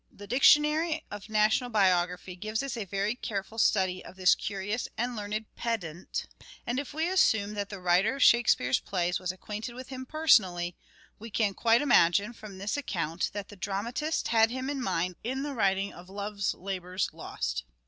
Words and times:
The 0.11 0.25
Dictionary 0.25 1.05
of 1.11 1.29
National 1.29 1.69
Biography 1.69 2.35
gives 2.35 2.63
us 2.63 2.75
a 2.75 2.85
very 2.85 3.13
careful 3.13 3.59
study 3.59 4.03
of 4.03 4.15
this 4.15 4.33
curious 4.33 4.87
and 4.97 5.15
learned 5.15 5.45
pedant; 5.55 6.25
and 6.65 6.79
if 6.79 6.91
we 6.91 7.07
assume 7.07 7.53
that 7.53 7.69
the 7.69 7.79
writer 7.79 8.15
of 8.15 8.23
Shake 8.23 8.49
speare's 8.49 8.79
plays 8.79 9.19
was 9.19 9.31
acquainted 9.31 9.75
with 9.75 9.89
him 9.89 10.07
personally, 10.07 10.75
we 11.19 11.29
can 11.29 11.53
quite 11.53 11.83
imagine 11.83 12.33
from 12.33 12.57
this 12.57 12.77
account 12.77 13.29
that 13.33 13.49
the 13.49 13.55
dramatist 13.55 14.29
had 14.29 14.49
him 14.49 14.71
in 14.71 14.81
mind 14.81 15.17
in 15.23 15.43
the 15.43 15.53
writing 15.53 15.93
of" 15.93 16.09
Love's 16.09 16.55
Labour's 16.55 17.11
Lost." 17.13 17.63